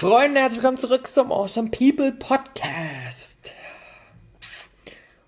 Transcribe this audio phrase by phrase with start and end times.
[0.00, 3.36] Freunde, herzlich willkommen zurück zum Awesome People Podcast.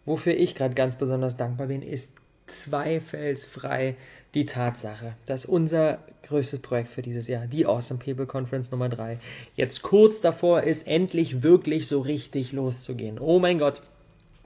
[0.06, 2.14] Wofür ich gerade ganz besonders dankbar bin, ist
[2.46, 3.96] zweifelsfrei
[4.32, 9.18] die Tatsache, dass unser größtes Projekt für dieses Jahr, die Awesome People Conference Nummer 3,
[9.56, 13.18] jetzt kurz davor ist, endlich wirklich so richtig loszugehen.
[13.18, 13.82] Oh mein Gott.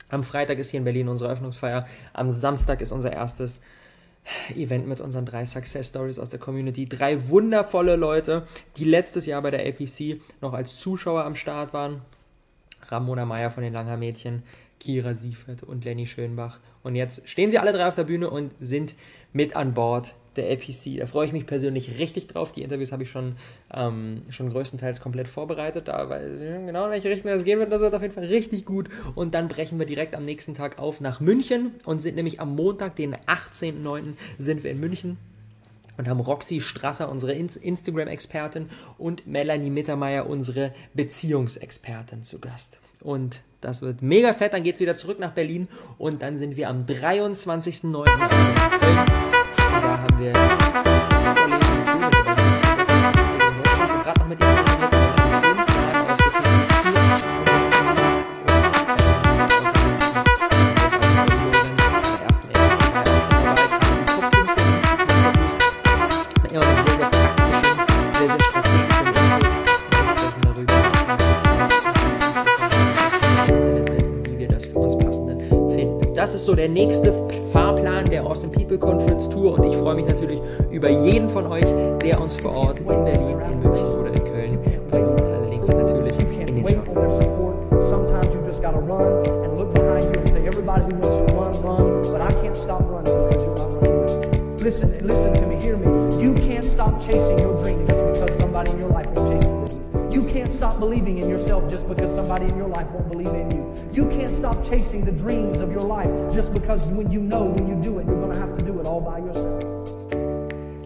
[0.09, 1.87] Am Freitag ist hier in Berlin unsere Öffnungsfeier.
[2.13, 3.63] Am Samstag ist unser erstes
[4.55, 6.89] Event mit unseren drei Success Stories aus der Community.
[6.89, 8.47] Drei wundervolle Leute,
[8.77, 12.03] die letztes Jahr bei der APC noch als Zuschauer am Start waren.
[12.89, 14.43] Ramona Meyer von den Langer Mädchen,
[14.79, 16.61] Kira Siefert und Lenny Schönbach.
[16.83, 18.95] Und jetzt stehen sie alle drei auf der Bühne und sind
[19.33, 20.99] mit an Bord der APC.
[20.99, 22.53] Da freue ich mich persönlich richtig drauf.
[22.53, 23.37] Die Interviews habe ich schon,
[23.73, 25.89] ähm, schon größtenteils komplett vorbereitet.
[25.89, 27.73] Da weiß ich genau, in welche Richtung das gehen wird.
[27.73, 28.89] Das wird auf jeden Fall richtig gut.
[29.15, 32.55] Und dann brechen wir direkt am nächsten Tag auf nach München und sind nämlich am
[32.55, 34.15] Montag, den 18.09.
[34.39, 35.19] sind wir in München
[35.97, 38.69] und haben Roxy Strasser, unsere Instagram-Expertin,
[38.99, 42.79] und Melanie Mittermeier, unsere Beziehungsexpertin, zu Gast.
[43.01, 44.53] Und das wird mega fett.
[44.53, 45.69] Dann geht es wieder zurück nach Berlin
[45.99, 49.35] und dann sind wir am 23.09.
[50.27, 50.33] Wir
[54.03, 54.47] gerade noch mit ihr
[76.17, 77.13] Das ist so der nächste
[78.11, 80.41] der Austin People Conference Tour und ich freue mich natürlich
[80.71, 81.67] über jeden von euch,
[82.03, 84.59] der uns vor Ort in Berlin, in München oder in Köln
[84.91, 85.23] besucht.
[85.23, 86.97] Alle Links sind natürlich in den Show
[94.67, 96.21] Listen, listen to me, hear me.
[96.21, 97.56] You can't stop chasing your
[102.17, 103.63] somebody in your life won't believe in you.
[103.93, 107.69] You can't stop chasing the dreams of your life just because when you know when
[107.69, 109.63] you do it, you're going to have to do it all by yourself.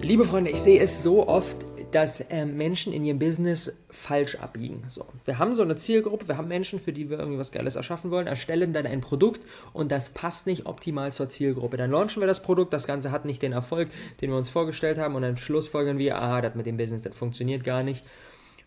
[0.02, 4.82] Liebe Freunde, ich sehe es so oft, dass äh, Menschen in ihrem Business falsch abbiegen.
[4.88, 7.76] So, wir haben so eine Zielgruppe, wir haben Menschen, für die wir irgendwie was Geiles
[7.76, 9.40] erschaffen wollen, erstellen dann ein Produkt
[9.72, 11.76] und das passt nicht optimal zur Zielgruppe.
[11.76, 13.88] Dann launchen wir das Produkt, das Ganze hat nicht den Erfolg,
[14.20, 17.16] den wir uns vorgestellt haben und dann schlussfolgern wir, ah, das mit dem Business, das
[17.16, 18.04] funktioniert gar nicht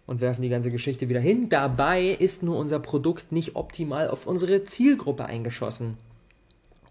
[0.06, 1.50] und werfen die ganze Geschichte wieder hin.
[1.50, 5.97] Dabei ist nur unser Produkt nicht optimal auf unsere Zielgruppe eingeschossen.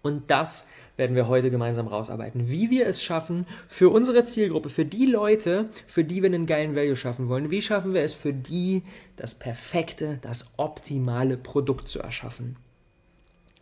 [0.01, 2.49] Und das werden wir heute gemeinsam rausarbeiten.
[2.49, 6.75] Wie wir es schaffen, für unsere Zielgruppe, für die Leute, für die wir einen geilen
[6.75, 8.83] Value schaffen wollen, wie schaffen wir es für die,
[9.15, 12.57] das perfekte, das optimale Produkt zu erschaffen.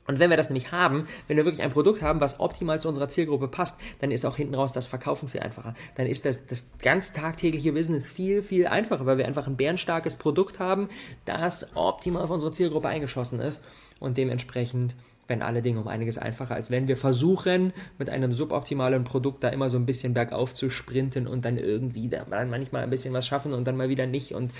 [0.07, 2.87] Und wenn wir das nämlich haben, wenn wir wirklich ein Produkt haben, was optimal zu
[2.87, 5.75] unserer Zielgruppe passt, dann ist auch hinten raus das Verkaufen viel einfacher.
[5.95, 10.15] Dann ist das, das ganz tagtägliche Business viel, viel einfacher, weil wir einfach ein bärenstarkes
[10.15, 10.89] Produkt haben,
[11.25, 13.63] das optimal auf unsere Zielgruppe eingeschossen ist
[13.99, 14.95] und dementsprechend
[15.27, 19.49] werden alle Dinge um einiges einfacher, als wenn wir versuchen, mit einem suboptimalen Produkt da
[19.49, 23.25] immer so ein bisschen bergauf zu sprinten und dann irgendwie da manchmal ein bisschen was
[23.25, 24.51] schaffen und dann mal wieder nicht und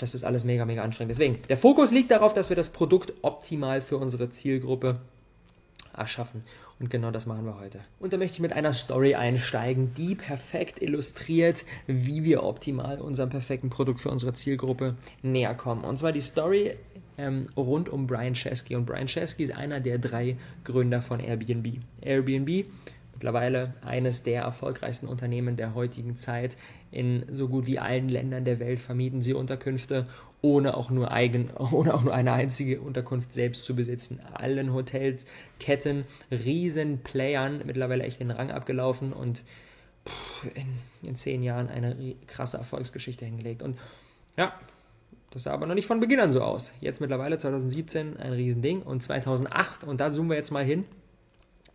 [0.00, 1.10] das ist alles mega, mega anstrengend.
[1.10, 5.00] Deswegen, der Fokus liegt darauf, dass wir das Produkt optimal für unsere Zielgruppe
[5.96, 6.44] erschaffen.
[6.78, 7.80] Und genau das machen wir heute.
[7.98, 13.28] Und da möchte ich mit einer Story einsteigen, die perfekt illustriert, wie wir optimal unserem
[13.28, 15.84] perfekten Produkt für unsere Zielgruppe näher kommen.
[15.84, 16.76] Und zwar die Story
[17.18, 18.76] ähm, rund um Brian Chesky.
[18.76, 21.80] Und Brian Chesky ist einer der drei Gründer von Airbnb.
[22.00, 22.64] Airbnb
[23.20, 26.56] mittlerweile eines der erfolgreichsten Unternehmen der heutigen Zeit.
[26.90, 30.06] In so gut wie allen Ländern der Welt vermieten sie Unterkünfte,
[30.40, 34.20] ohne auch nur, eigen, ohne auch nur eine einzige Unterkunft selbst zu besitzen.
[34.32, 35.26] Allen Hotels,
[35.58, 39.42] Ketten, riesen Playern mittlerweile echt den Rang abgelaufen und
[40.54, 41.94] in, in zehn Jahren eine
[42.26, 43.62] krasse Erfolgsgeschichte hingelegt.
[43.62, 43.76] Und
[44.38, 44.54] ja,
[45.30, 46.72] das sah aber noch nicht von Beginn an so aus.
[46.80, 50.86] Jetzt mittlerweile 2017 ein Riesending und 2008, und da zoomen wir jetzt mal hin,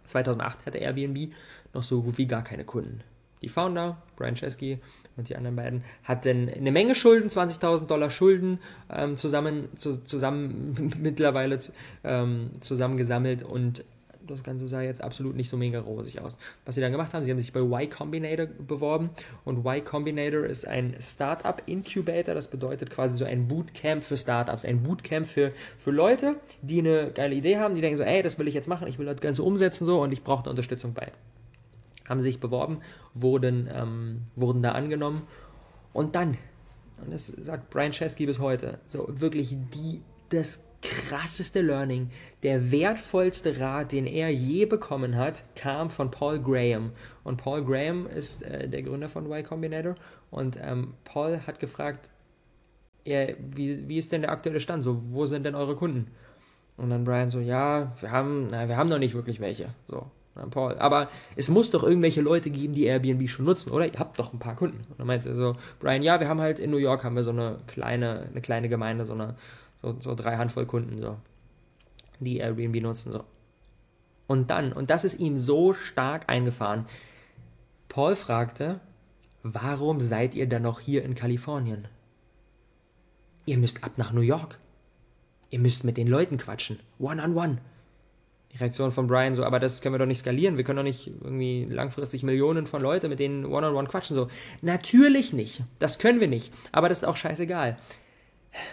[0.06, 1.32] 2008 hatte Airbnb
[1.74, 3.02] noch so gut wie gar keine Kunden.
[3.42, 4.80] Die Founder, Brian Chesky
[5.18, 8.60] und die anderen beiden, hatten eine Menge Schulden, 20.000 Dollar Schulden
[8.90, 11.60] ähm, zusammen, zu, zusammen mittlerweile
[12.04, 13.84] ähm, zusammengesammelt und
[14.28, 16.38] das Ganze sah jetzt absolut nicht so mega rosig aus.
[16.66, 19.10] Was sie dann gemacht haben, sie haben sich bei Y Combinator beworben
[19.44, 24.66] und Y Combinator ist ein Startup Incubator, das bedeutet quasi so ein Bootcamp für Startups,
[24.66, 28.38] ein Bootcamp für, für Leute, die eine geile Idee haben, die denken so, ey, das
[28.40, 30.94] will ich jetzt machen, ich will das Ganze umsetzen so und ich brauche da Unterstützung
[30.94, 31.12] bei.
[32.08, 32.82] Haben sich beworben,
[33.14, 35.24] wurden, ähm, wurden da angenommen
[35.94, 36.38] und dann,
[37.04, 42.10] und das sagt Brian Chesky bis heute, so wirklich die, das krasseste Learning,
[42.44, 46.92] der wertvollste Rat, den er je bekommen hat, kam von Paul Graham.
[47.24, 49.96] Und Paul Graham ist äh, der Gründer von Y Combinator.
[50.32, 52.10] Und ähm, Paul hat gefragt,
[53.06, 54.84] er, wie, wie ist denn der aktuelle Stand?
[54.84, 56.08] So, wo sind denn eure Kunden?
[56.78, 59.70] Und dann Brian so, ja, wir haben, na, wir haben noch nicht wirklich welche.
[59.88, 63.86] So, dann Paul, aber es muss doch irgendwelche Leute geben, die Airbnb schon nutzen, oder?
[63.86, 64.80] Ihr habt doch ein paar Kunden.
[64.90, 67.32] Und dann meinte so, Brian, ja, wir haben halt in New York haben wir so
[67.32, 69.36] eine kleine, eine kleine Gemeinde, so eine,
[69.86, 71.18] so, so drei Handvoll Kunden, so,
[72.20, 73.24] die Airbnb nutzen, so.
[74.28, 76.86] Und dann, und das ist ihm so stark eingefahren,
[77.90, 78.80] Paul fragte,
[79.44, 81.88] warum seid ihr dann noch hier in Kalifornien?
[83.46, 84.58] Ihr müsst ab nach New York.
[85.52, 86.80] Ihr müsst mit den Leuten quatschen.
[86.98, 87.58] One on one.
[88.52, 90.58] Die Reaktion von Brian so, aber das können wir doch nicht skalieren.
[90.58, 94.16] Wir können doch nicht irgendwie langfristig Millionen von Leuten mit denen one on one quatschen.
[94.16, 94.30] So,
[94.62, 95.62] natürlich nicht.
[95.78, 96.52] Das können wir nicht.
[96.72, 97.78] Aber das ist auch scheißegal.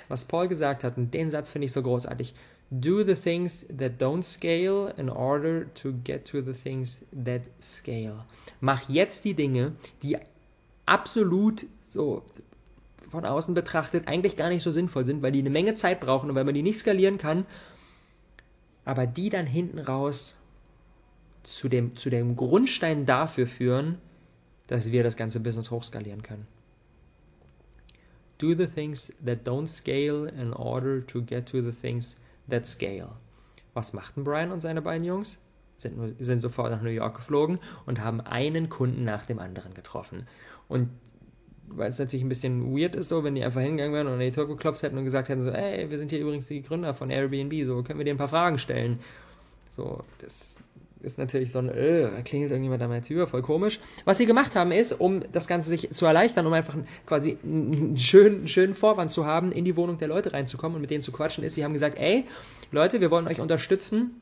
[0.09, 2.35] Was Paul gesagt hat, und den Satz finde ich so großartig.
[2.71, 8.25] Do the things that don't scale in order to get to the things that scale.
[8.61, 10.17] Mach jetzt die Dinge, die
[10.87, 12.23] absolut so
[13.11, 16.31] von außen betrachtet eigentlich gar nicht so sinnvoll sind, weil die eine Menge Zeit brauchen
[16.31, 17.45] und weil man die nicht skalieren kann,
[18.87, 20.39] aber die dann hinten raus
[21.43, 23.99] zu dem, zu dem Grundstein dafür führen,
[24.67, 26.47] dass wir das ganze Business hochskalieren können.
[28.43, 32.17] Do the things that don't scale in order to get to the things
[32.51, 33.11] that scale.
[33.73, 35.39] Was machten Brian und seine beiden Jungs?
[35.77, 40.27] Sind, sind sofort nach New York geflogen und haben einen Kunden nach dem anderen getroffen.
[40.69, 40.91] Und
[41.69, 44.21] weil es natürlich ein bisschen weird ist, so, wenn die einfach hingegangen wären und an
[44.21, 46.95] die Tür geklopft hätten und gesagt hätten, so, ey, wir sind hier übrigens die Gründer
[46.95, 48.99] von Airbnb, so, können wir dir ein paar Fragen stellen?
[49.71, 50.59] So, das
[51.03, 53.81] ist natürlich so ein, äh, klingelt irgendjemand an meiner Tür, voll komisch.
[54.05, 56.77] Was sie gemacht haben, ist, um das Ganze sich zu erleichtern, um einfach
[57.07, 60.91] quasi einen schönen, schönen Vorwand zu haben, in die Wohnung der Leute reinzukommen und mit
[60.91, 62.25] denen zu quatschen, ist, sie haben gesagt, ey,
[62.71, 64.21] Leute, wir wollen euch unterstützen,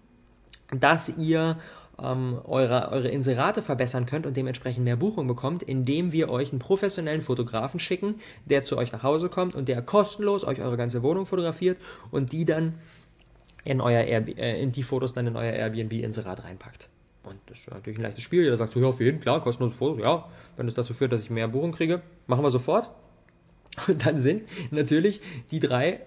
[0.72, 1.58] dass ihr
[2.02, 6.58] ähm, eure, eure Inserate verbessern könnt und dementsprechend mehr Buchungen bekommt, indem wir euch einen
[6.58, 8.16] professionellen Fotografen schicken,
[8.46, 11.78] der zu euch nach Hause kommt und der kostenlos euch eure ganze Wohnung fotografiert
[12.10, 12.74] und die dann
[13.64, 16.88] in, euer Airb äh, in die Fotos dann in euer Airbnb-Inserat reinpackt.
[17.22, 18.42] Und das ist natürlich ein leichtes Spiel.
[18.42, 20.26] Jeder sagt so, ja, auf jeden klar, kostenlose Fotos, ja.
[20.56, 22.90] Wenn es dazu führt, dass ich mehr Buchungen kriege, machen wir sofort.
[23.86, 25.20] Und dann sind natürlich
[25.50, 26.00] die drei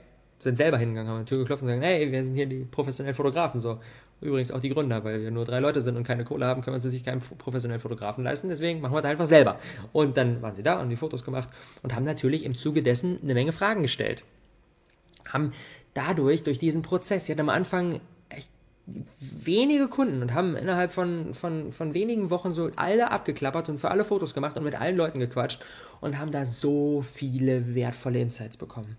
[0.44, 2.66] sind selber hingegangen, haben an die Tür geklopft und sagen, hey, wir sind hier die
[2.66, 3.62] professionellen Fotografen.
[3.62, 3.80] So,
[4.22, 6.74] übrigens auch die Gründer, weil wir nur drei Leute sind und keine Kohle haben, können
[6.74, 8.50] wir uns natürlich keinen professionellen Fotografen leisten.
[8.50, 9.58] Deswegen machen wir das einfach selber.
[9.92, 11.50] Und dann waren sie da, haben die Fotos gemacht
[11.82, 14.24] und haben natürlich im Zuge dessen eine Menge Fragen gestellt.
[15.28, 15.54] Haben
[15.94, 18.50] dadurch, durch diesen Prozess, sie hatten am Anfang echt
[19.20, 23.92] wenige Kunden und haben innerhalb von, von, von wenigen Wochen so alle abgeklappert und für
[23.92, 25.64] alle Fotos gemacht und mit allen Leuten gequatscht
[26.02, 28.98] und haben da so viele wertvolle Insights bekommen.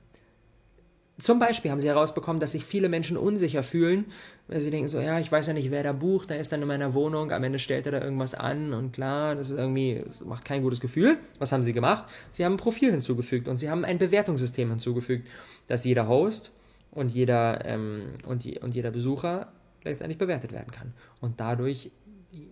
[1.20, 4.06] Zum Beispiel haben sie herausbekommen, dass sich viele Menschen unsicher fühlen,
[4.49, 6.61] weil sie denken so, ja, ich weiß ja nicht, wer da bucht, da ist dann
[6.61, 10.02] in meiner Wohnung, am Ende stellt er da irgendwas an und klar, das ist irgendwie,
[10.05, 11.19] das macht kein gutes Gefühl.
[11.38, 12.05] Was haben sie gemacht?
[12.32, 15.29] Sie haben ein Profil hinzugefügt und sie haben ein Bewertungssystem hinzugefügt,
[15.69, 16.50] dass jeder Host
[16.94, 19.52] und jeder, ähm, und, die, und jeder Besucher
[19.82, 20.93] letztendlich bewertet werden kann.
[21.20, 21.91] Und dadurch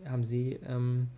[0.07, 1.09] haben sie ähm,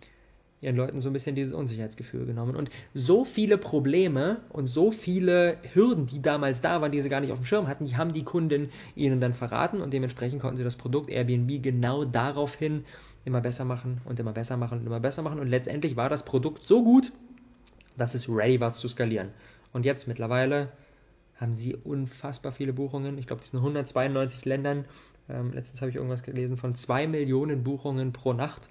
[0.61, 2.55] ihren Leuten so ein bisschen dieses Unsicherheitsgefühl genommen.
[2.55, 7.21] Und so viele Probleme und so viele Hürden, die damals da waren, die sie gar
[7.21, 10.57] nicht auf dem Schirm hatten, die haben die Kunden ihnen dann verraten und dementsprechend konnten
[10.57, 12.85] sie das Produkt Airbnb genau daraufhin
[13.25, 15.39] immer besser machen und immer besser machen und immer besser machen.
[15.39, 17.11] Und letztendlich war das Produkt so gut,
[17.97, 19.29] dass es ready war zu skalieren.
[19.71, 20.69] Und jetzt mittlerweile
[21.35, 23.17] haben sie unfassbar viele Buchungen.
[23.17, 24.85] Ich glaube, das sind 192 Ländern.
[25.29, 28.69] Ähm, letztens habe ich irgendwas gelesen von 2 Millionen Buchungen pro Nacht.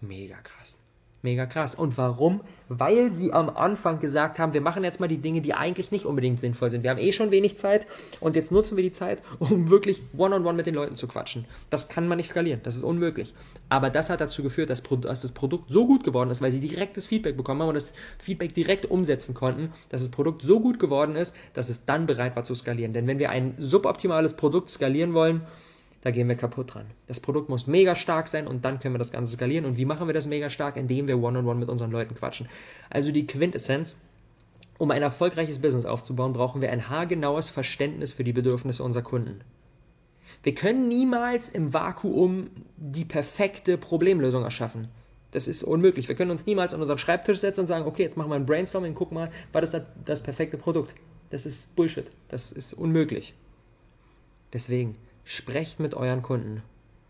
[0.00, 0.80] Mega krass.
[1.24, 1.74] Mega krass.
[1.74, 2.42] Und warum?
[2.68, 6.04] Weil sie am Anfang gesagt haben, wir machen jetzt mal die Dinge, die eigentlich nicht
[6.04, 6.82] unbedingt sinnvoll sind.
[6.82, 7.86] Wir haben eh schon wenig Zeit
[8.20, 11.08] und jetzt nutzen wir die Zeit, um wirklich one-on-one -on -one mit den Leuten zu
[11.08, 11.46] quatschen.
[11.70, 13.32] Das kann man nicht skalieren, das ist unmöglich.
[13.70, 17.06] Aber das hat dazu geführt, dass, das Produkt so gut geworden ist, weil sie direktes
[17.06, 21.16] Feedback bekommen haben und das Feedback direkt umsetzen konnten, dass das Produkt so gut geworden
[21.16, 22.92] ist, dass es dann bereit war zu skalieren.
[22.92, 25.40] Denn wenn wir ein suboptimales Produkt skalieren wollen,
[26.04, 26.84] da gehen wir kaputt dran.
[27.06, 29.64] Das Produkt muss mega stark sein und dann können wir das Ganze skalieren.
[29.64, 30.76] Und wie machen wir das mega stark?
[30.76, 32.46] Indem wir one-on-one -on -one mit unseren Leuten quatschen.
[32.90, 33.96] Also die Quintessenz,
[34.76, 39.40] um ein erfolgreiches Business aufzubauen, brauchen wir ein haargenaues Verständnis für die Bedürfnisse unserer Kunden.
[40.42, 44.88] Wir können niemals im Vakuum die perfekte Problemlösung erschaffen.
[45.30, 46.06] Das ist unmöglich.
[46.06, 48.44] Wir können uns niemals an unseren Schreibtisch setzen und sagen, okay, jetzt machen wir ein
[48.44, 50.94] Brainstorming, guck mal, war das das perfekte Produkt?
[51.30, 52.10] Das ist Bullshit.
[52.28, 53.32] Das ist unmöglich.
[54.52, 56.62] Deswegen, sprecht mit euren Kunden.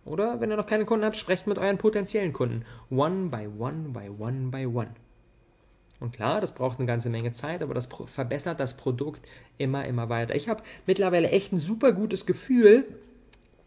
[0.04, 2.64] Oder wenn ihr noch keine Kunden habt, sprecht mit euren potenziellen Kunden.
[2.90, 4.90] One by one by one by one.
[6.00, 10.09] Und klar, das braucht eine ganze Menge Zeit, aber das verbessert das Produkt immer, immer
[10.09, 10.35] weiter.
[10.35, 12.87] Ich habe mittlerweile echt ein super gutes Gefühl,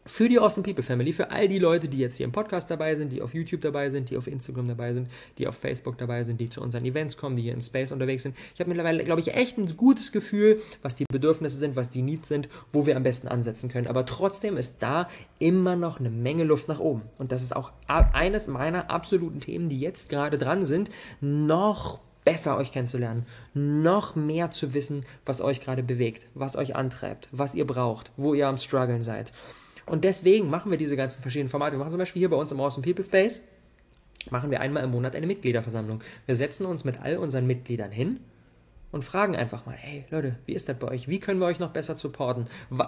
[0.08, 2.96] für die Awesome People Family, für all die Leute, die jetzt hier im Podcast dabei
[2.96, 6.24] sind, die auf YouTube dabei sind, die auf Instagram dabei sind, die auf Facebook dabei
[6.24, 8.36] sind, die zu unseren Events kommen, die hier im Space unterwegs sind.
[8.54, 12.02] Ich habe mittlerweile, glaube ich, echt ein gutes Gefühl, was die Bedürfnisse sind, was die
[12.02, 13.88] Needs sind, wo wir am besten ansetzen können.
[13.88, 15.10] Aber trotzdem ist da
[15.40, 17.04] immer noch eine Menge Luft nach oben.
[17.18, 22.58] Und das ist auch eines meiner absoluten Themen, die jetzt gerade dran sind, noch besser
[22.58, 27.66] euch kennenzulernen, noch mehr zu wissen, was euch gerade bewegt, was euch antreibt, was ihr
[27.66, 29.32] braucht, wo ihr am struggeln seid.
[29.88, 31.75] Und deswegen machen wir diese ganzen verschiedenen Formate.
[31.75, 33.41] Wir machen zum Beispiel hier bei uns im Awesome People Space,
[34.29, 36.01] machen wir einmal im Monat eine Mitgliederversammlung.
[36.25, 38.20] Wir setzen uns mit all unseren Mitgliedern hin
[38.91, 41.08] und fragen einfach mal, hey Leute, wie ist das bei euch?
[41.08, 42.46] Wie können wir euch noch besser supporten?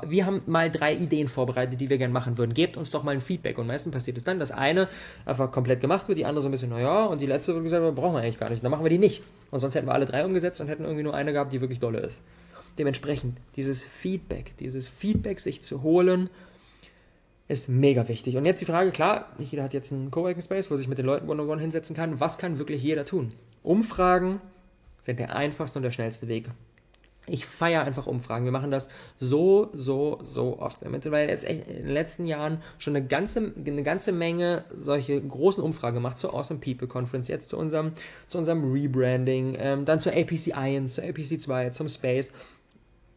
[0.07, 2.53] Wir haben mal drei Ideen vorbereitet, die wir gerne machen würden.
[2.53, 3.57] Gebt uns doch mal ein Feedback.
[3.57, 4.87] Und meistens passiert es dann, dass eine
[5.25, 7.95] einfach komplett gemacht wird, die andere so ein bisschen, naja, und die letzte wird gesagt,
[7.95, 8.63] brauchen wir eigentlich gar nicht.
[8.63, 9.23] Dann machen wir die nicht.
[9.51, 11.79] Und sonst hätten wir alle drei umgesetzt und hätten irgendwie nur eine gehabt, die wirklich
[11.79, 12.23] dolle ist.
[12.77, 16.29] Dementsprechend, dieses Feedback, dieses Feedback sich zu holen
[17.49, 18.37] ist mega wichtig.
[18.37, 20.99] Und jetzt die Frage, klar, nicht jeder hat jetzt einen Coworking Space, wo sich mit
[20.99, 22.19] den Leuten one-on-one hinsetzen kann.
[22.19, 23.33] Was kann wirklich jeder tun?
[23.63, 24.39] Umfragen
[25.01, 26.51] sind der einfachste und der schnellste Weg.
[27.25, 28.45] Ich feiere einfach Umfragen.
[28.45, 28.87] Wir machen das
[29.19, 30.81] so, so, so oft.
[30.81, 34.63] Wir haben mittlerweile jetzt echt in den letzten Jahren schon eine ganze, eine ganze Menge
[34.71, 37.93] solche großen Umfragen gemacht zur Awesome People Conference, jetzt zu unserem,
[38.27, 42.31] zu unserem Rebranding, ähm, dann zur APC 1, zur APC 2, zum Space.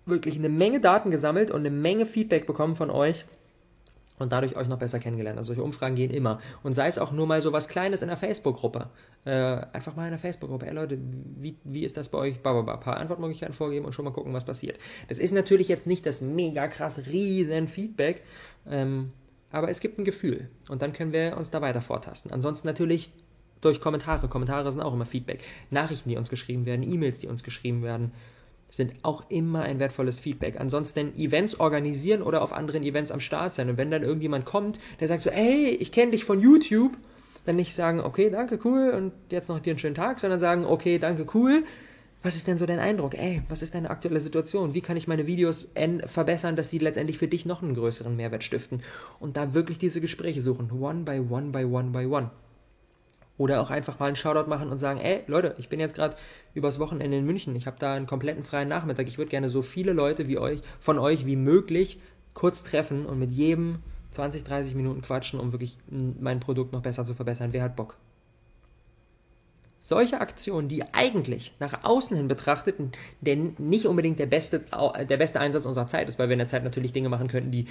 [0.06, 3.26] Wirklich eine Menge Daten gesammelt und eine Menge Feedback bekommen von euch
[4.22, 5.38] und dadurch euch noch besser kennengelernt.
[5.38, 6.38] Also solche Umfragen gehen immer.
[6.62, 8.88] Und sei es auch nur mal so was Kleines in der Facebook-Gruppe.
[9.24, 9.30] Äh,
[9.72, 10.66] einfach mal in der Facebook-Gruppe.
[10.66, 10.98] Ey Leute,
[11.36, 12.36] wie, wie ist das bei euch?
[12.36, 14.78] Ein paar Antwortmöglichkeiten vorgeben und schon mal gucken, was passiert.
[15.08, 18.22] Das ist natürlich jetzt nicht das mega krass riesen Feedback,
[18.68, 19.12] ähm,
[19.50, 20.48] aber es gibt ein Gefühl.
[20.68, 22.32] Und dann können wir uns da weiter vortasten.
[22.32, 23.12] Ansonsten natürlich
[23.60, 24.28] durch Kommentare.
[24.28, 25.44] Kommentare sind auch immer Feedback.
[25.70, 28.12] Nachrichten, die uns geschrieben werden, E-Mails, die uns geschrieben werden
[28.72, 30.58] sind auch immer ein wertvolles Feedback.
[30.58, 33.68] Ansonsten Events organisieren oder auf anderen Events am Start sein.
[33.68, 36.96] Und wenn dann irgendjemand kommt, der sagt so, hey, ich kenne dich von YouTube,
[37.44, 40.64] dann nicht sagen, okay, danke, cool, und jetzt noch dir einen schönen Tag, sondern sagen,
[40.64, 41.64] okay, danke, cool.
[42.22, 43.14] Was ist denn so dein Eindruck?
[43.14, 44.74] Ey, was ist deine aktuelle Situation?
[44.74, 45.72] Wie kann ich meine Videos
[46.06, 48.82] verbessern, dass sie letztendlich für dich noch einen größeren Mehrwert stiften?
[49.20, 50.70] Und da wirklich diese Gespräche suchen.
[50.70, 52.30] One by one by one by one.
[53.42, 56.14] Oder auch einfach mal einen Shoutout machen und sagen, ey Leute, ich bin jetzt gerade
[56.54, 59.62] übers Wochenende in München, ich habe da einen kompletten freien Nachmittag, ich würde gerne so
[59.62, 61.99] viele Leute wie euch, von euch wie möglich
[62.34, 63.80] kurz treffen und mit jedem
[64.12, 67.52] 20, 30 Minuten quatschen, um wirklich mein Produkt noch besser zu verbessern.
[67.52, 67.96] Wer hat Bock?
[69.80, 72.76] Solche Aktionen, die eigentlich nach außen hin betrachtet
[73.22, 76.46] der nicht unbedingt der beste, der beste Einsatz unserer Zeit ist, weil wir in der
[76.46, 77.66] Zeit natürlich Dinge machen könnten, die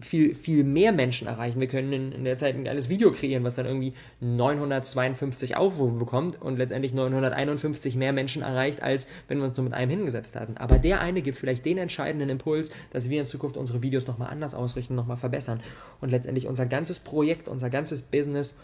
[0.00, 1.58] viel, viel mehr Menschen erreichen.
[1.58, 5.98] Wir können in, in der Zeit ein geiles Video kreieren, was dann irgendwie 952 Aufrufe
[5.98, 10.36] bekommt und letztendlich 951 mehr Menschen erreicht, als wenn wir uns nur mit einem hingesetzt
[10.36, 10.56] hatten.
[10.56, 14.30] Aber der eine gibt vielleicht den entscheidenden Impuls, dass wir in Zukunft unsere Videos nochmal
[14.30, 15.60] anders ausrichten, nochmal verbessern
[16.00, 18.58] und letztendlich unser ganzes Projekt, unser ganzes Business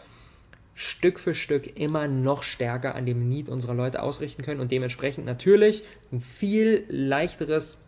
[0.74, 5.26] Stück für Stück immer noch stärker an dem Need unserer Leute ausrichten können und dementsprechend
[5.26, 7.78] natürlich ein viel leichteres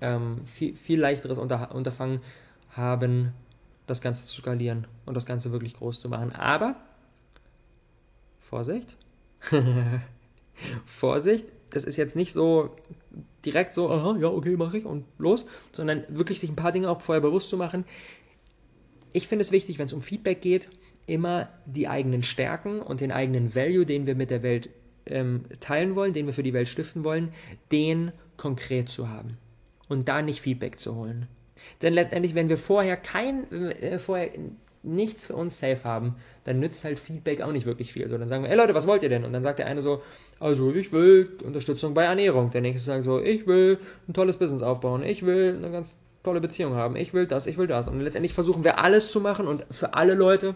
[0.00, 2.20] ähm, viel, viel leichteres Unter Unterfangen
[2.70, 3.32] haben,
[3.86, 6.32] das Ganze zu skalieren und das Ganze wirklich groß zu machen.
[6.32, 6.76] Aber
[8.38, 8.96] Vorsicht,
[10.84, 12.76] Vorsicht, das ist jetzt nicht so
[13.44, 16.90] direkt so, aha, ja, okay, mache ich und los, sondern wirklich sich ein paar Dinge
[16.90, 17.84] auch vorher bewusst zu machen.
[19.12, 20.68] Ich finde es wichtig, wenn es um Feedback geht,
[21.06, 24.68] immer die eigenen Stärken und den eigenen Value, den wir mit der Welt
[25.06, 27.32] ähm, teilen wollen, den wir für die Welt stiften wollen,
[27.72, 29.36] den konkret zu haben
[29.90, 31.26] und da nicht Feedback zu holen.
[31.82, 34.30] Denn letztendlich, wenn wir vorher kein, äh, vorher
[34.82, 38.08] nichts für uns safe haben, dann nützt halt Feedback auch nicht wirklich viel.
[38.08, 39.24] So, dann sagen wir, ey Leute, was wollt ihr denn?
[39.24, 40.02] Und dann sagt der eine so,
[40.38, 42.50] also ich will Unterstützung bei Ernährung.
[42.50, 43.78] Der nächste sagt so, ich will
[44.08, 47.58] ein tolles Business aufbauen, ich will eine ganz tolle Beziehung haben, ich will das, ich
[47.58, 47.88] will das.
[47.88, 50.54] Und letztendlich versuchen wir alles zu machen und für alle Leute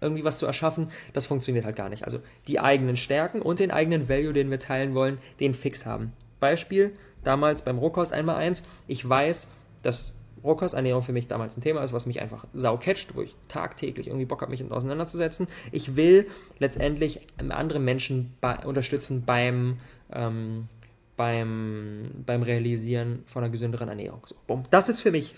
[0.00, 2.04] irgendwie was zu erschaffen, das funktioniert halt gar nicht.
[2.04, 6.12] Also die eigenen Stärken und den eigenen Value, den wir teilen wollen, den fix haben.
[6.40, 6.92] Beispiel,
[7.24, 8.62] damals beim Rohkost einmal eins.
[8.86, 9.48] Ich weiß,
[9.82, 10.14] dass
[10.44, 14.06] Rohkosternährung für mich damals ein Thema ist, was mich einfach sau catcht, wo ich tagtäglich
[14.06, 15.48] irgendwie Bock habe, mich auseinanderzusetzen.
[15.72, 16.28] Ich will
[16.58, 19.78] letztendlich andere Menschen bei, unterstützen beim,
[20.12, 20.68] ähm,
[21.16, 24.20] beim, beim Realisieren von einer gesünderen Ernährung.
[24.26, 24.64] So, boom.
[24.70, 25.34] Das ist für mich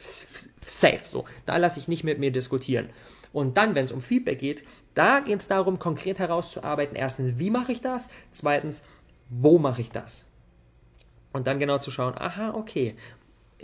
[0.61, 1.01] safe.
[1.05, 2.91] So, da lasse ich nicht mit mir diskutieren.
[3.33, 4.65] Und dann, wenn es um Feedback geht,
[4.95, 6.97] da geht es darum, konkret herauszuarbeiten.
[6.97, 8.09] Erstens, wie mache ich das?
[8.31, 8.83] Zweitens,
[9.29, 10.27] wo mache ich das?
[11.37, 12.95] Und dann genau zu schauen, aha, okay,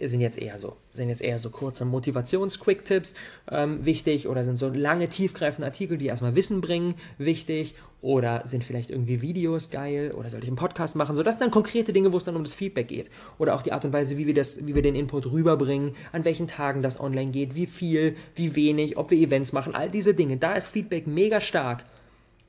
[0.00, 3.14] sind jetzt eher so, sind jetzt eher so kurze Motivations-Quick-Tipps
[3.50, 8.64] ähm, wichtig oder sind so lange, tiefgreifende Artikel, die erstmal Wissen bringen, wichtig oder sind
[8.64, 11.14] vielleicht irgendwie Videos geil oder soll ich einen Podcast machen?
[11.14, 13.62] So, das sind dann konkrete Dinge, wo es dann um das Feedback geht oder auch
[13.62, 16.82] die Art und Weise, wie wir das, wie wir den Input rüberbringen, an welchen Tagen
[16.82, 20.38] das online geht, wie viel, wie wenig, ob wir Events machen, all diese Dinge.
[20.38, 21.84] Da ist Feedback mega stark.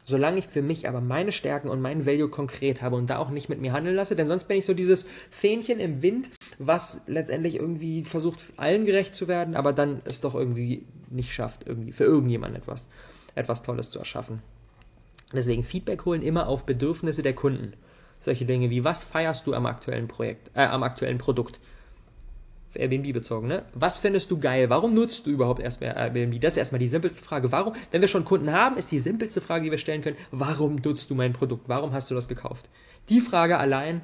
[0.05, 3.29] Solange ich für mich aber meine Stärken und meinen Value konkret habe und da auch
[3.29, 6.29] nicht mit mir handeln lasse, denn sonst bin ich so dieses Fähnchen im Wind,
[6.59, 11.65] was letztendlich irgendwie versucht, allen gerecht zu werden, aber dann es doch irgendwie nicht schafft,
[11.65, 12.89] irgendwie für irgendjemand etwas,
[13.35, 14.41] etwas Tolles zu erschaffen.
[15.31, 17.73] Deswegen Feedback holen immer auf Bedürfnisse der Kunden.
[18.19, 21.59] Solche Dinge wie, was feierst du am aktuellen Projekt, äh, am aktuellen Produkt?
[22.79, 23.63] Airbnb bezogen, ne?
[23.73, 24.69] Was findest du geil?
[24.69, 26.39] Warum nutzt du überhaupt erstmal Airbnb?
[26.41, 27.51] Das ist erstmal die simpelste Frage.
[27.51, 27.73] Warum?
[27.91, 31.09] Wenn wir schon Kunden haben, ist die simpelste Frage, die wir stellen können, warum nutzt
[31.09, 31.69] du mein Produkt?
[31.69, 32.69] Warum hast du das gekauft?
[33.09, 34.01] Die Frage allein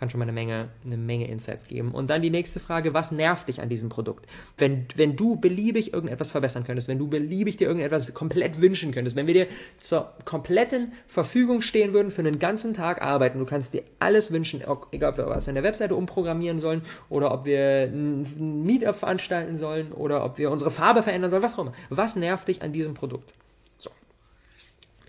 [0.00, 1.92] kann schon mal eine Menge, eine Menge Insights geben.
[1.92, 4.26] Und dann die nächste Frage, was nervt dich an diesem Produkt?
[4.56, 9.14] Wenn, wenn du beliebig irgendetwas verbessern könntest, wenn du beliebig dir irgendetwas komplett wünschen könntest,
[9.14, 13.74] wenn wir dir zur kompletten Verfügung stehen würden für einen ganzen Tag arbeiten, du kannst
[13.74, 16.80] dir alles wünschen, egal ob wir was an der Webseite umprogrammieren sollen
[17.10, 21.54] oder ob wir ein Meetup veranstalten sollen oder ob wir unsere Farbe verändern sollen, was
[21.54, 21.74] auch immer.
[21.90, 23.34] Was nervt dich an diesem Produkt?
[23.76, 23.90] So.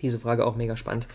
[0.02, 1.08] Diese Frage auch mega spannend.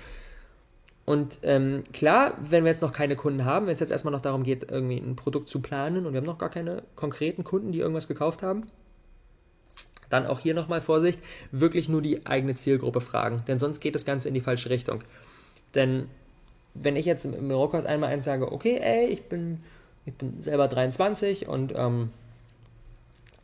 [1.07, 4.19] Und ähm, klar, wenn wir jetzt noch keine Kunden haben, wenn es jetzt erstmal noch
[4.19, 7.71] darum geht, irgendwie ein Produkt zu planen und wir haben noch gar keine konkreten Kunden,
[7.71, 8.63] die irgendwas gekauft haben,
[10.09, 11.17] dann auch hier nochmal Vorsicht,
[11.53, 15.01] wirklich nur die eigene Zielgruppe fragen, denn sonst geht das Ganze in die falsche Richtung.
[15.75, 16.09] Denn
[16.73, 19.63] wenn ich jetzt im Rockhaus einmal eins sage, okay, ey, ich bin,
[20.05, 22.09] ich bin selber 23 und ähm,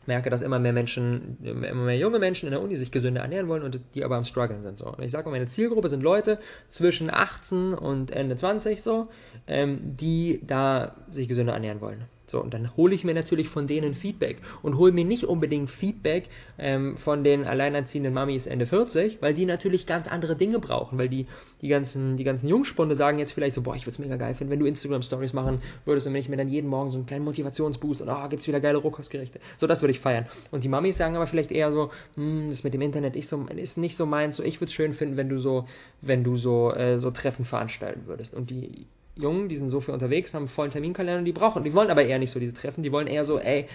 [0.06, 3.48] merke, dass immer mehr Menschen, immer mehr junge Menschen in der Uni sich gesünder ernähren
[3.48, 4.78] wollen und die aber am struggeln sind.
[4.78, 4.86] So.
[4.86, 9.08] Und ich sage meine Zielgruppe sind Leute zwischen 18 und Ende 20 so,
[9.46, 12.04] ähm, die da sich gesünder ernähren wollen.
[12.26, 15.68] So, und dann hole ich mir natürlich von denen Feedback und hole mir nicht unbedingt
[15.68, 16.24] Feedback
[16.58, 21.08] ähm, von den alleinerziehenden Mamis Ende 40, weil die natürlich ganz andere Dinge brauchen, weil
[21.08, 21.26] die,
[21.60, 24.34] die ganzen, die ganzen Jungspunde sagen jetzt vielleicht so, boah, ich würde es mega geil
[24.34, 27.06] finden, wenn du Instagram-Stories machen würdest und wenn ich mir dann jeden Morgen so einen
[27.06, 29.38] kleinen Motivationsboost und oh, gibt's wieder geile Rohkostgerichte.
[29.58, 30.26] So, das würde ich feiern.
[30.50, 33.46] Und die Mamis sagen aber vielleicht eher so, hm, das mit dem Internet ist, so,
[33.54, 35.66] ist nicht so meins, so ich würde es schön finden, wenn du so,
[36.00, 38.32] wenn du so, äh, so Treffen veranstalten würdest.
[38.32, 41.62] Und die Jungen, die sind so viel unterwegs, haben einen vollen Terminkalender und die brauchen,
[41.62, 43.66] die wollen aber eher nicht so diese Treffen, die wollen eher so, ey,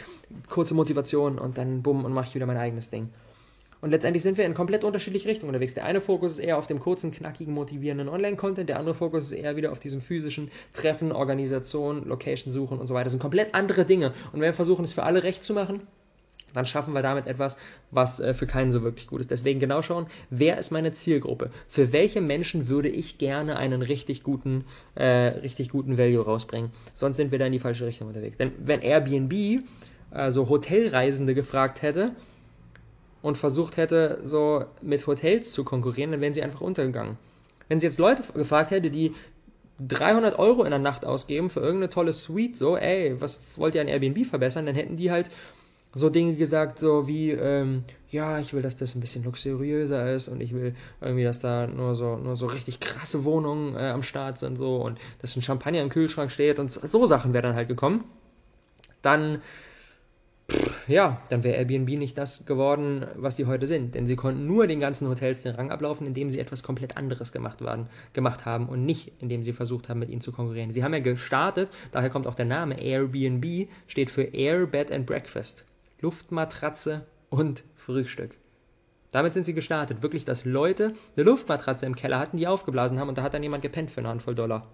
[0.50, 3.10] kurze Motivation und dann bumm und mache ich wieder mein eigenes Ding.
[3.82, 5.74] Und letztendlich sind wir in komplett unterschiedliche Richtungen unterwegs.
[5.74, 9.32] Der eine Fokus ist eher auf dem kurzen, knackigen, motivierenden Online-Content, der andere Fokus ist
[9.32, 13.06] eher wieder auf diesem physischen Treffen, Organisation, Location suchen und so weiter.
[13.06, 14.08] Das sind komplett andere Dinge.
[14.34, 15.82] Und wenn wir versuchen, es für alle recht zu machen,
[16.54, 17.58] dann schaffen wir damit etwas,
[17.92, 19.32] was äh, für keinen so wirklich gut ist.
[19.32, 21.52] Deswegen genau schauen, wer ist meine Zielgruppe?
[21.68, 26.72] Für welche Menschen würde ich gerne einen richtig guten, äh, richtig guten Value rausbringen?
[26.94, 28.38] Sonst sind wir da in die falsche Richtung unterwegs.
[28.38, 29.64] Denn wenn Airbnb
[30.12, 32.12] äh, so Hotelreisende gefragt hätte
[33.22, 37.18] und versucht hätte, so mit Hotels zu konkurrieren, dann wären sie einfach untergegangen.
[37.68, 39.14] Wenn sie jetzt Leute gefragt hätte, die
[39.88, 43.82] 300 Euro in der Nacht ausgeben für irgendeine tolle Suite, so, ey, was wollt ihr
[43.82, 45.30] an Airbnb verbessern, dann hätten die halt
[45.94, 50.28] so Dinge gesagt, so wie, ähm, ja, ich will, dass das ein bisschen luxuriöser ist
[50.28, 54.04] und ich will irgendwie, dass da nur so, nur so richtig krasse Wohnungen äh, am
[54.04, 57.56] Start sind so und dass ein Champagner im Kühlschrank steht und so Sachen wären dann
[57.56, 58.04] halt gekommen.
[59.02, 59.42] Dann,
[60.52, 63.96] pff, ja, dann wäre Airbnb nicht das geworden, was sie heute sind.
[63.96, 67.32] Denn sie konnten nur den ganzen Hotels den Rang ablaufen, indem sie etwas komplett anderes
[67.32, 70.72] gemacht, waren, gemacht haben und nicht, indem sie versucht haben, mit ihnen zu konkurrieren.
[70.72, 75.06] Sie haben ja gestartet, daher kommt auch der Name Airbnb, steht für Air, Bed and
[75.06, 75.66] Breakfast.
[76.02, 78.38] Luftmatratze und Frühstück.
[79.12, 80.04] Damit sind sie gestartet.
[80.04, 83.44] Wirklich, dass Leute eine Luftmatratze im Keller hatten, die aufgeblasen haben und da hat dann
[83.44, 84.68] jemand gepennt für eine Handvoll Dollar.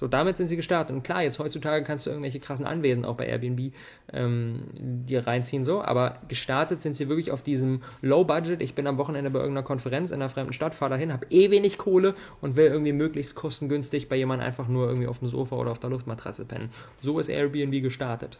[0.00, 0.96] So, damit sind sie gestartet.
[0.96, 3.74] Und klar, jetzt heutzutage kannst du irgendwelche krassen Anwesen auch bei Airbnb
[4.14, 8.62] ähm, dir reinziehen, so, aber gestartet sind sie wirklich auf diesem Low Budget.
[8.62, 11.50] Ich bin am Wochenende bei irgendeiner Konferenz in einer fremden Stadt, fahre dahin, habe eh
[11.50, 15.56] wenig Kohle und will irgendwie möglichst kostengünstig bei jemandem einfach nur irgendwie auf dem Sofa
[15.56, 16.70] oder auf der Luftmatratze pennen.
[17.02, 18.38] So ist Airbnb gestartet.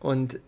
[0.00, 0.40] Und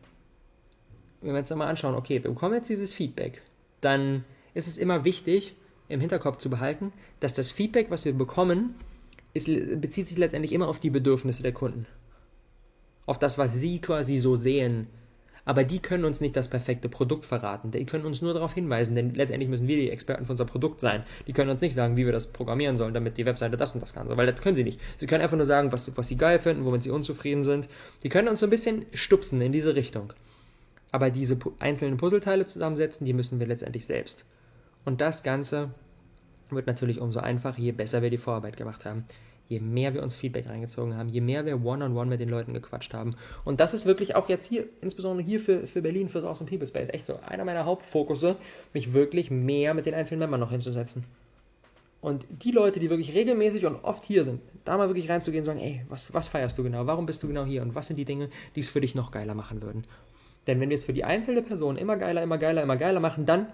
[1.20, 3.42] wenn wir uns mal anschauen, okay, wir bekommen jetzt dieses Feedback,
[3.80, 5.54] dann ist es immer wichtig,
[5.88, 8.74] im Hinterkopf zu behalten, dass das Feedback, was wir bekommen,
[9.34, 9.46] ist,
[9.80, 11.86] bezieht sich letztendlich immer auf die Bedürfnisse der Kunden.
[13.06, 14.86] Auf das, was sie quasi so sehen,
[15.44, 17.70] aber die können uns nicht das perfekte Produkt verraten.
[17.70, 20.80] Die können uns nur darauf hinweisen, denn letztendlich müssen wir die Experten für unser Produkt
[20.80, 21.04] sein.
[21.26, 23.82] Die können uns nicht sagen, wie wir das programmieren sollen, damit die Webseite das und
[23.82, 24.08] das kann.
[24.08, 24.80] Weil das können sie nicht.
[24.96, 27.68] Sie können einfach nur sagen, was, was sie geil finden, womit sie unzufrieden sind.
[28.02, 30.12] Die können uns so ein bisschen stupsen in diese Richtung.
[30.92, 34.24] Aber diese einzelnen Puzzleteile zusammensetzen, die müssen wir letztendlich selbst.
[34.84, 35.70] Und das Ganze
[36.50, 39.04] wird natürlich umso einfacher, je besser wir die Vorarbeit gemacht haben.
[39.50, 42.28] Je mehr wir uns Feedback reingezogen haben, je mehr wir one-on-one -on -one mit den
[42.28, 43.16] Leuten gequatscht haben.
[43.44, 46.68] Und das ist wirklich auch jetzt hier, insbesondere hier für, für Berlin, fürs Awesome People
[46.68, 48.36] Space, echt so einer meiner Hauptfokusse,
[48.72, 51.04] mich wirklich mehr mit den einzelnen Membern noch hinzusetzen.
[52.00, 55.46] Und die Leute, die wirklich regelmäßig und oft hier sind, da mal wirklich reinzugehen und
[55.46, 56.86] sagen, ey, was, was feierst du genau?
[56.86, 57.60] Warum bist du genau hier?
[57.60, 59.84] Und was sind die Dinge, die es für dich noch geiler machen würden?
[60.46, 63.26] Denn wenn wir es für die einzelne Person immer geiler, immer geiler, immer geiler machen,
[63.26, 63.48] dann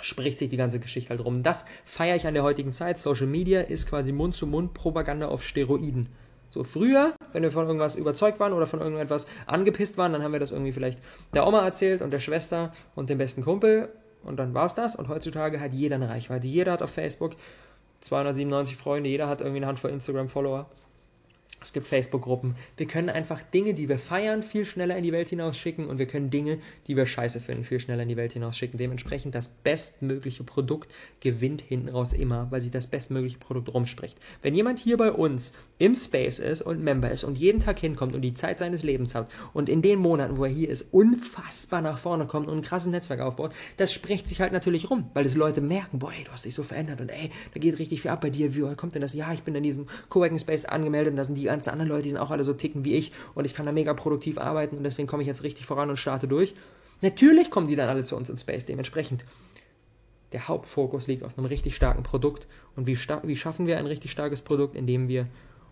[0.00, 1.42] spricht sich die ganze Geschichte halt rum.
[1.42, 2.98] Das feiere ich an der heutigen Zeit.
[2.98, 6.08] Social Media ist quasi Mund-zu-Mund-Propaganda auf Steroiden.
[6.50, 10.32] So früher, wenn wir von irgendwas überzeugt waren oder von irgendetwas angepisst waren, dann haben
[10.32, 10.98] wir das irgendwie vielleicht
[11.34, 13.90] der Oma erzählt und der Schwester und dem besten Kumpel
[14.22, 14.96] und dann war es das.
[14.96, 16.46] Und heutzutage hat jeder eine Reichweite.
[16.46, 17.32] Jeder hat auf Facebook
[18.00, 20.70] 297 Freunde, jeder hat irgendwie eine Handvoll Instagram-Follower.
[21.60, 22.54] Es gibt Facebook-Gruppen.
[22.76, 26.06] Wir können einfach Dinge, die wir feiern, viel schneller in die Welt hinausschicken und wir
[26.06, 28.78] können Dinge, die wir scheiße finden, viel schneller in die Welt hinausschicken.
[28.78, 30.88] Dementsprechend das bestmögliche Produkt
[31.20, 34.16] gewinnt hinten raus immer, weil sich das bestmögliche Produkt rumspricht.
[34.40, 38.14] Wenn jemand hier bei uns im Space ist und Member ist und jeden Tag hinkommt
[38.14, 41.82] und die Zeit seines Lebens hat und in den Monaten, wo er hier ist, unfassbar
[41.82, 45.24] nach vorne kommt und ein krasses Netzwerk aufbaut, das spricht sich halt natürlich rum, weil
[45.24, 48.02] es Leute merken, boah, ey, du hast dich so verändert und ey, da geht richtig
[48.02, 48.54] viel ab bei dir.
[48.54, 49.12] Wie kommt denn das?
[49.14, 52.04] Ja, ich bin in diesem Coworking Space angemeldet und da sind die ganzen anderen Leute,
[52.04, 54.76] die sind auch alle so ticken wie ich und ich kann da mega produktiv arbeiten
[54.76, 56.54] und deswegen komme ich jetzt richtig voran und starte durch.
[57.00, 58.66] Natürlich kommen die dann alle zu uns in Space.
[58.66, 59.24] Dementsprechend,
[60.32, 62.46] der Hauptfokus liegt auf einem richtig starken Produkt.
[62.76, 65.26] Und wie, wie schaffen wir ein richtig starkes Produkt, indem wir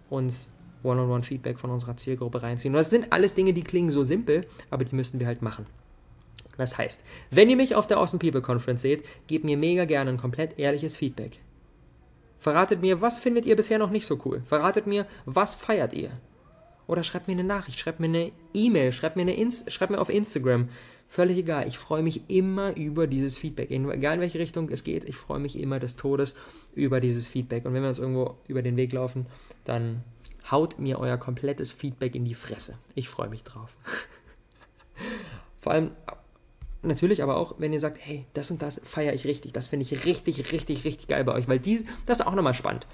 [0.09, 0.51] uns
[0.83, 2.73] One-on-One-Feedback von unserer Zielgruppe reinziehen.
[2.75, 5.67] Und das sind alles Dinge, die klingen so simpel, aber die müssen wir halt machen.
[6.57, 10.11] Das heißt, wenn ihr mich auf der Awesome People Conference seht, gebt mir mega gerne
[10.11, 11.41] ein komplett ehrliches Feedback.
[12.39, 14.43] Verratet mir, was findet ihr bisher noch nicht so cool?
[14.45, 16.11] Verratet mir, was feiert ihr?
[16.87, 20.01] Oder schreibt mir eine Nachricht, schreibt mir eine E-Mail, schreibt mir, eine Inst schreibt mir
[20.01, 20.69] auf Instagram.
[21.09, 21.67] Völlig egal.
[21.69, 23.71] Ich freue mich immer über dieses Feedback.
[23.71, 26.35] Egal in welche Richtung es geht, ich freue mich immer des Todes
[26.75, 27.65] über dieses Feedback.
[27.65, 29.27] Und wenn wir uns irgendwo über den Weg laufen,
[29.65, 30.03] dann
[30.51, 32.79] haut mir euer komplettes Feedback in die Fresse.
[32.95, 33.77] Ich freue mich drauf.
[35.61, 35.91] Vor allem
[36.87, 39.85] natürlich aber auch, wenn ihr sagt, hey, das und das feiere ich richtig, das finde
[39.85, 42.87] ich richtig, richtig, richtig geil bei euch, weil die, das ist auch nochmal spannend.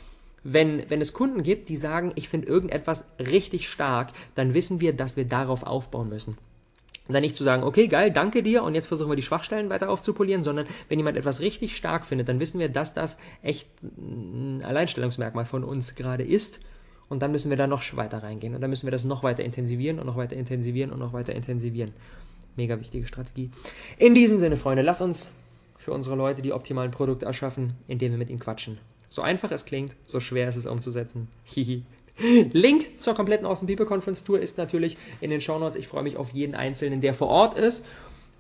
[0.45, 4.93] Wenn, wenn es Kunden gibt, die sagen, ich finde irgendetwas richtig stark, dann wissen wir,
[4.93, 6.37] dass wir darauf aufbauen müssen.
[7.09, 9.71] Und dann nicht zu sagen, okay, geil, danke dir und jetzt versuchen wir die Schwachstellen
[9.71, 13.69] weiter aufzupolieren, sondern wenn jemand etwas richtig stark findet, dann wissen wir, dass das echt
[13.83, 16.61] ein Alleinstellungsmerkmal von uns gerade ist.
[17.09, 18.55] Und dann müssen wir da noch weiter reingehen.
[18.55, 21.35] Und dann müssen wir das noch weiter intensivieren und noch weiter intensivieren und noch weiter
[21.35, 21.93] intensivieren.
[22.57, 23.51] Mega wichtige Strategie.
[23.99, 25.33] In diesem Sinne, Freunde, lass uns
[25.77, 28.79] für unsere Leute die optimalen Produkte erschaffen, indem wir mit ihnen quatschen.
[29.09, 31.29] So einfach es klingt, so schwer ist es umzusetzen.
[31.45, 31.83] Hihi.
[32.53, 35.77] Link zur kompletten Awesome People Conference Tour ist natürlich in den Show Notes.
[35.77, 37.85] Ich freue mich auf jeden Einzelnen, der vor Ort ist.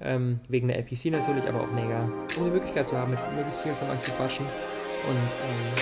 [0.01, 3.63] Ähm, wegen der LPC natürlich, aber auch mega, um die Möglichkeit zu haben, mit möglichst
[3.63, 4.45] vielen von euch zu quatschen.
[5.09, 5.75] Und ähm,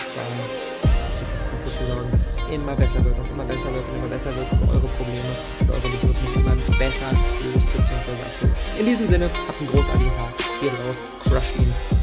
[2.50, 5.70] immer besser wird und immer besser wird und immer besser wird und eure Probleme und
[5.70, 7.10] eure Bedürfnisse immer besser
[7.44, 8.10] löst bzw.
[8.10, 8.52] erfüllt.
[8.78, 11.99] In diesem Sinne, habt einen großartigen Tag, geht raus, crusht ihn